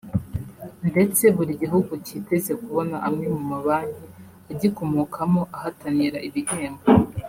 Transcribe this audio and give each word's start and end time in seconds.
ndetse 0.89 1.23
buri 1.35 1.51
gihugu 1.61 1.91
cyiteze 2.05 2.51
kubona 2.63 2.95
amwe 3.07 3.25
mu 3.35 3.41
mabanki 3.51 4.07
agikomokamo 4.51 5.41
ahatanira 5.57 6.17
ibihembo 6.29 6.83